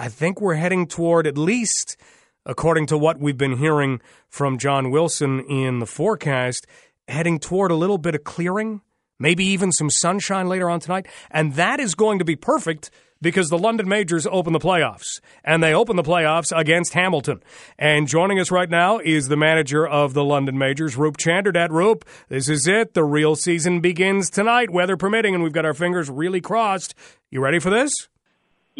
[0.00, 1.98] I think we're heading toward at least,
[2.46, 6.66] according to what we've been hearing from John Wilson in the forecast,
[7.06, 8.80] heading toward a little bit of clearing,
[9.18, 11.06] maybe even some sunshine later on tonight.
[11.30, 12.90] And that is going to be perfect
[13.20, 17.42] because the London Majors open the playoffs, and they open the playoffs against Hamilton.
[17.78, 21.68] And joining us right now is the manager of the London Majors, Roop Chanderdat.
[21.68, 22.94] Roop, this is it.
[22.94, 26.94] The real season begins tonight, weather permitting, and we've got our fingers really crossed.
[27.30, 27.92] You ready for this?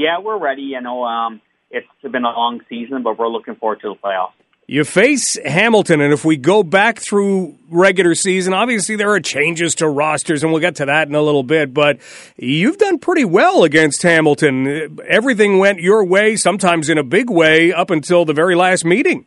[0.00, 0.62] Yeah, we're ready.
[0.62, 4.32] You know, um, it's been a long season, but we're looking forward to the playoffs.
[4.66, 9.74] You face Hamilton, and if we go back through regular season, obviously there are changes
[9.74, 11.74] to rosters, and we'll get to that in a little bit.
[11.74, 11.98] But
[12.38, 14.98] you've done pretty well against Hamilton.
[15.06, 19.26] Everything went your way, sometimes in a big way, up until the very last meeting.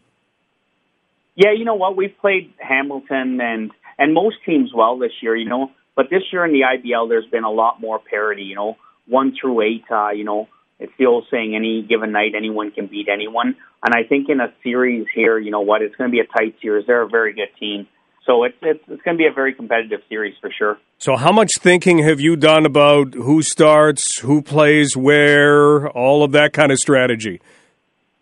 [1.36, 1.96] Yeah, you know what?
[1.96, 5.36] We've played Hamilton and and most teams well this year.
[5.36, 8.44] You know, but this year in the IBL, there's been a lot more parity.
[8.44, 9.84] You know, one through eight.
[9.92, 10.48] Uh, you know,
[10.84, 13.56] it's the old saying, any given night, anyone can beat anyone.
[13.84, 16.26] And I think in a series here, you know what, it's going to be a
[16.26, 16.86] tight series.
[16.86, 17.88] They're a very good team.
[18.26, 20.78] So it's, it's, it's going to be a very competitive series for sure.
[20.98, 26.32] So, how much thinking have you done about who starts, who plays where, all of
[26.32, 27.42] that kind of strategy?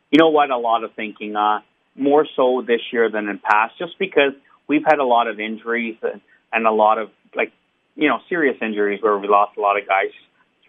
[0.09, 0.49] You know what?
[0.49, 1.35] A lot of thinking.
[1.35, 1.59] Uh,
[1.95, 4.33] more so this year than in past, just because
[4.67, 6.21] we've had a lot of injuries and,
[6.53, 7.51] and a lot of like
[7.95, 10.11] you know serious injuries where we lost a lot of guys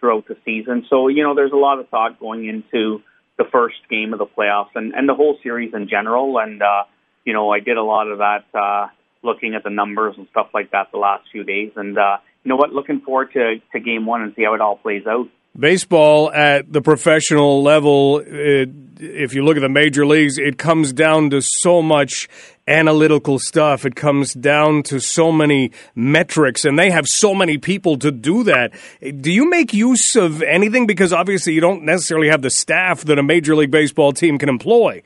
[0.03, 0.85] throughout the season.
[0.89, 3.01] So, you know, there's a lot of thought going into
[3.37, 6.37] the first game of the playoffs and, and the whole series in general.
[6.39, 6.83] And, uh,
[7.23, 8.87] you know, I did a lot of that, uh,
[9.23, 11.71] looking at the numbers and stuff like that the last few days.
[11.77, 14.59] And, uh, you know what, looking forward to, to game one and see how it
[14.59, 20.05] all plays out baseball at the professional level, it, if you look at the major
[20.05, 22.27] leagues, it comes down to so much
[22.67, 23.85] analytical stuff.
[23.85, 28.43] It comes down to so many metrics, and they have so many people to do
[28.43, 28.73] that.
[29.01, 30.87] Do you make use of anything?
[30.87, 34.49] Because obviously, you don't necessarily have the staff that a major league baseball team can
[34.49, 35.03] employ.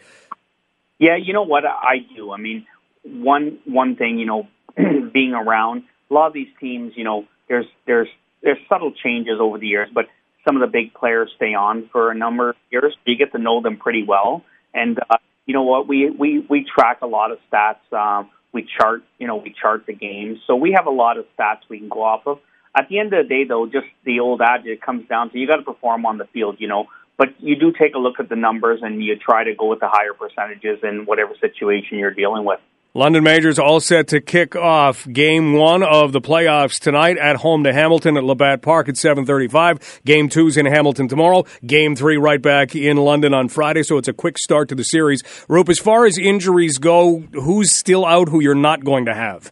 [0.99, 2.31] Yeah, you know what I do.
[2.31, 2.65] I mean,
[3.03, 4.47] one one thing, you know,
[5.13, 8.07] being around a lot of these teams, you know, there's there's
[8.41, 10.05] there's subtle changes over the years, but
[10.47, 12.95] some of the big players stay on for a number of years.
[13.05, 14.43] You get to know them pretty well,
[14.73, 15.87] and uh, you know what?
[15.87, 17.91] We we we track a lot of stats.
[17.91, 21.25] Um, we chart, you know, we chart the games, so we have a lot of
[21.37, 22.39] stats we can go off of.
[22.75, 25.47] At the end of the day, though, just the old adage comes down to you
[25.47, 26.87] got to perform on the field, you know.
[27.17, 29.79] But you do take a look at the numbers and you try to go with
[29.79, 32.59] the higher percentages in whatever situation you're dealing with.
[32.97, 37.63] London Majors all set to kick off game one of the playoffs tonight at home
[37.63, 40.03] to Hamilton at Labatt Park at 7.35.
[40.03, 41.43] Game two's in Hamilton tomorrow.
[41.63, 44.83] Game three right back in London on Friday, so it's a quick start to the
[44.83, 45.21] series.
[45.47, 49.51] Roop, as far as injuries go, who's still out who you're not going to have?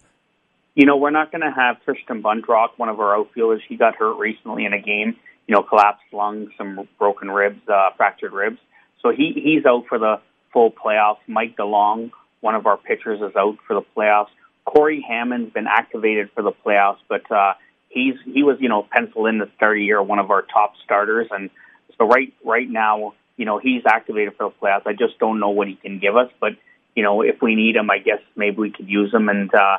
[0.74, 3.62] You know, we're not going to have Tristan Buntrock, one of our outfielders.
[3.70, 7.92] He got hurt recently in a game, you know, collapsed lung, some broken ribs, uh,
[7.96, 8.58] fractured ribs.
[9.04, 10.16] So he, he's out for the
[10.52, 11.20] full playoffs.
[11.28, 12.10] Mike DeLong,
[12.46, 14.30] one of our pitchers is out for the playoffs.
[14.66, 17.54] Corey Hammond's been activated for the playoffs, but uh,
[17.90, 20.74] he's he was you know penciled in the start the year one of our top
[20.84, 21.50] starters, and
[21.98, 24.86] so right right now you know he's activated for the playoffs.
[24.86, 26.52] I just don't know what he can give us, but
[26.96, 29.28] you know if we need him, I guess maybe we could use him.
[29.28, 29.78] And uh,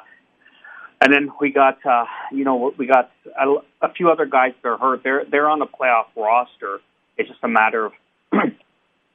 [1.01, 4.69] and then we got uh, you know we got a, a few other guys that
[4.69, 5.05] are hurt.
[5.05, 6.81] They're they're on the playoff roster.
[7.17, 7.93] It's just a matter of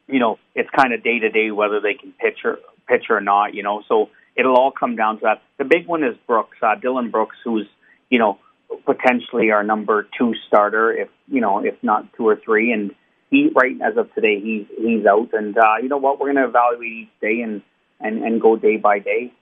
[0.08, 3.22] you know it's kind of day to day whether they can pitch or pitch or
[3.22, 3.84] not, you know.
[3.88, 5.42] So it'll all come down to that.
[5.58, 7.68] The big one is Brooks, uh, Dylan Brooks, who's
[8.10, 8.40] you know
[8.86, 12.72] potentially our number two starter, if you know, if not two or three.
[12.72, 12.92] And
[13.30, 15.30] he, right as of today, he's he's out.
[15.34, 16.20] And uh, you know what?
[16.20, 17.62] We're going to evaluate each day and
[18.00, 19.34] and and go day by day.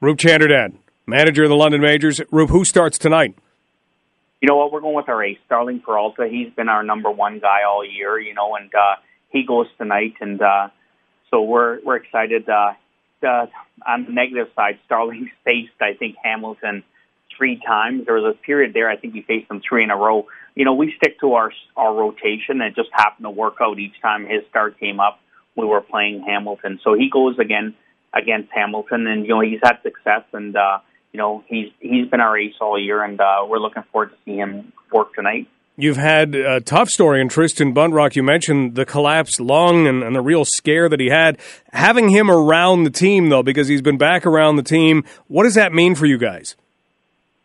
[0.00, 0.74] Roop Chanderdat,
[1.06, 2.20] manager of the London Majors.
[2.30, 3.36] Roop, who starts tonight?
[4.40, 4.72] You know what?
[4.72, 6.26] We're going with our ace, Starling Peralta.
[6.30, 8.96] He's been our number one guy all year, you know, and uh,
[9.30, 10.14] he goes tonight.
[10.20, 10.68] And uh,
[11.30, 12.48] so we're we're excited.
[12.48, 12.72] Uh,
[13.22, 13.46] uh,
[13.86, 16.84] on the negative side, Starling faced I think Hamilton
[17.36, 18.04] three times.
[18.06, 20.26] There was a period there I think he faced them three in a row.
[20.54, 23.78] You know, we stick to our our rotation, and it just happened to work out
[23.78, 25.20] each time his start came up.
[25.56, 27.74] We were playing Hamilton, so he goes again
[28.12, 30.78] against Hamilton, and you know he's had success, and uh,
[31.12, 34.16] you know he's he's been our ace all year, and uh, we're looking forward to
[34.24, 35.48] see him work tonight.
[35.82, 38.14] You've had a tough story in Tristan Buntrock.
[38.14, 41.38] You mentioned the collapsed lung and, and, the real scare that he had.
[41.72, 45.54] Having him around the team, though, because he's been back around the team, what does
[45.54, 46.54] that mean for you guys?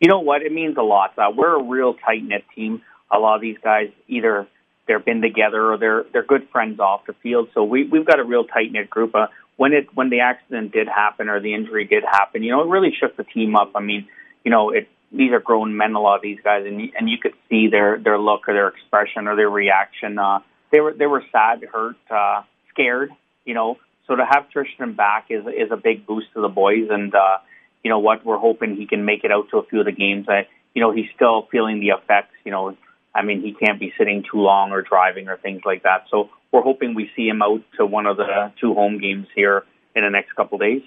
[0.00, 0.42] You know what?
[0.42, 1.14] It means a lot.
[1.16, 2.82] Uh, we're a real tight knit team.
[3.10, 4.46] A lot of these guys either
[4.86, 7.48] they've been together or they're they're good friends off the field.
[7.54, 9.14] So we we've got a real tight knit group.
[9.14, 12.62] Uh, when it when the accident did happen or the injury did happen, you know,
[12.62, 13.72] it really shook the team up.
[13.74, 14.08] I mean,
[14.44, 17.18] you know, it these are grown men, a lot of these guys, and and you
[17.18, 20.18] could see their their look or their expression or their reaction.
[20.18, 20.40] Uh,
[20.72, 23.10] they were they were sad, hurt, uh, scared.
[23.44, 26.88] You know, so to have Tristan back is is a big boost to the boys,
[26.90, 27.38] and uh,
[27.82, 29.92] you know what, we're hoping he can make it out to a few of the
[29.92, 30.26] games.
[30.28, 32.34] I, you know, he's still feeling the effects.
[32.44, 32.76] You know,
[33.14, 36.06] I mean, he can't be sitting too long or driving or things like that.
[36.10, 39.64] So we're hoping we see him out to one of the two home games here
[39.94, 40.82] in the next couple days.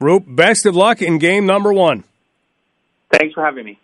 [0.00, 2.04] Roop, best of luck in game number one.
[3.12, 3.78] Thanks for having me.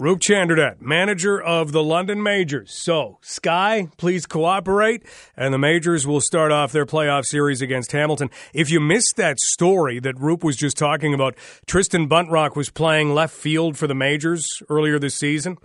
[0.00, 2.72] Roop Chanderdat, manager of the London Majors.
[2.72, 5.02] So, Sky, please cooperate,
[5.36, 8.30] and the Majors will start off their playoff series against Hamilton.
[8.54, 11.36] If you missed that story that Roop was just talking about,
[11.66, 15.58] Tristan Buntrock was playing left field for the Majors earlier this season,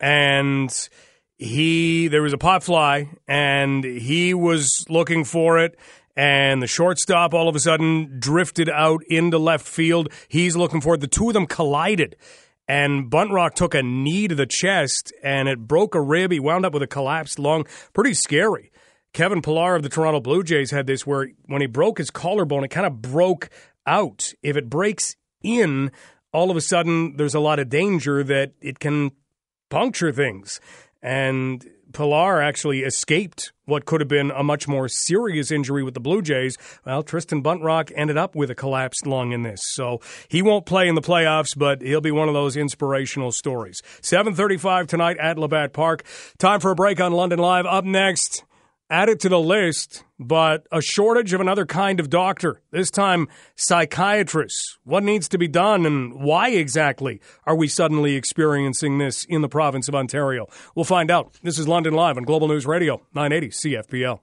[0.00, 0.88] and
[1.36, 5.78] he there was a pop fly, and he was looking for it,
[6.16, 10.08] and the shortstop all of a sudden drifted out into left field.
[10.26, 11.02] He's looking for it.
[11.02, 12.16] The two of them collided
[12.66, 16.32] and Buntrock took a knee to the chest and it broke a rib.
[16.32, 17.66] He wound up with a collapsed lung.
[17.92, 18.70] Pretty scary.
[19.12, 22.64] Kevin Pillar of the Toronto Blue Jays had this where when he broke his collarbone,
[22.64, 23.48] it kind of broke
[23.86, 24.32] out.
[24.42, 25.92] If it breaks in,
[26.32, 29.12] all of a sudden there's a lot of danger that it can
[29.70, 30.60] puncture things.
[31.04, 31.62] And
[31.92, 36.22] Pillar actually escaped what could have been a much more serious injury with the Blue
[36.22, 36.56] Jays.
[36.84, 39.62] Well, Tristan Buntrock ended up with a collapsed lung in this.
[39.62, 43.82] So he won't play in the playoffs, but he'll be one of those inspirational stories.
[44.00, 46.04] 735 tonight at Labatt Park.
[46.38, 47.66] Time for a break on London Live.
[47.66, 48.44] Up next,
[48.94, 53.26] add it to the list, but a shortage of another kind of doctor, this time
[53.56, 54.78] psychiatrists.
[54.84, 59.48] What needs to be done and why exactly are we suddenly experiencing this in the
[59.48, 60.46] province of Ontario?
[60.76, 61.34] We'll find out.
[61.42, 64.12] This is London Live on Global News Radio, 980 CFPL.